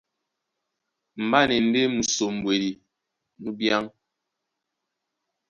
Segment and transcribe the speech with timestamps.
[1.25, 2.71] Mbá na e ndé musombwedi
[3.41, 3.85] nú bíán.